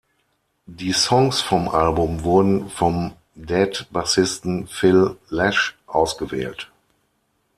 Die 0.65 0.93
Songs 0.93 1.41
vom 1.41 1.69
Album 1.69 2.23
wurden 2.23 2.71
vom 2.71 3.13
Dead-Bassisten 3.35 4.65
Phil 4.65 5.15
Lesh 5.29 5.75
ausgewählt. 5.85 6.71